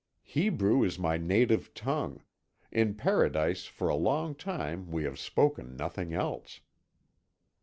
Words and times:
"Hebrew 0.23 0.81
is 0.81 0.97
my 0.97 1.19
native 1.19 1.75
tongue: 1.75 2.23
in 2.71 2.95
Paradise 2.95 3.65
for 3.65 3.87
a 3.87 3.95
long 3.95 4.33
time 4.33 4.89
we 4.89 5.03
have 5.03 5.19
spoken 5.19 5.75
nothing 5.77 6.11
else." 6.11 6.61